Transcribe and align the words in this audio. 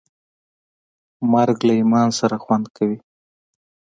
مرګ 1.31 1.57
له 1.67 1.73
ایمان 1.79 2.09
سره 2.19 2.35
خوند 2.43 2.65
کوي. 2.75 2.99